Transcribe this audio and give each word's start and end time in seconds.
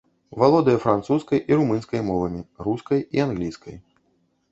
Валодае 0.43 0.73
французскай 0.85 1.43
і 1.53 1.59
румынскай 1.59 2.01
мовамі, 2.07 2.41
рускай 2.69 3.05
і 3.19 3.23
англійскай. 3.27 3.75